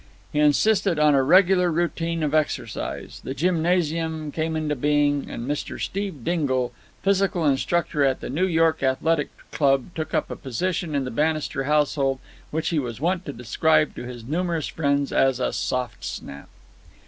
[0.33, 3.21] He insisted on a regular routine of exercise.
[3.23, 5.79] The gymnasium came into being, and Mr.
[5.79, 11.05] Steve Dingle, physical instructor at the New York Athletic Club, took up a position in
[11.05, 12.17] the Bannister household
[12.49, 16.49] which he was wont to describe to his numerous friends as a soft snap.